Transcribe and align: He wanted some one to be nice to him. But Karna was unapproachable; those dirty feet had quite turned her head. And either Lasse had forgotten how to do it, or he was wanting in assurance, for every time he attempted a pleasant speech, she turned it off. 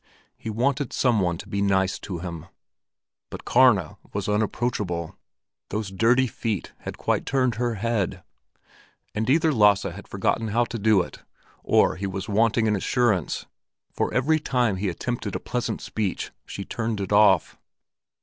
He 0.35 0.49
wanted 0.49 0.91
some 0.93 1.19
one 1.19 1.37
to 1.37 1.47
be 1.47 1.61
nice 1.61 1.99
to 1.99 2.17
him. 2.17 2.47
But 3.29 3.45
Karna 3.45 3.97
was 4.13 4.27
unapproachable; 4.27 5.15
those 5.69 5.91
dirty 5.91 6.25
feet 6.25 6.73
had 6.79 6.97
quite 6.97 7.23
turned 7.23 7.53
her 7.61 7.75
head. 7.75 8.23
And 9.13 9.29
either 9.29 9.53
Lasse 9.53 9.83
had 9.83 10.07
forgotten 10.07 10.47
how 10.47 10.63
to 10.65 10.79
do 10.79 11.03
it, 11.03 11.19
or 11.61 11.97
he 11.97 12.07
was 12.07 12.27
wanting 12.27 12.65
in 12.65 12.75
assurance, 12.75 13.45
for 13.93 14.11
every 14.11 14.39
time 14.39 14.77
he 14.77 14.89
attempted 14.89 15.35
a 15.35 15.39
pleasant 15.39 15.81
speech, 15.81 16.31
she 16.47 16.65
turned 16.65 16.99
it 16.99 17.13
off. 17.13 17.55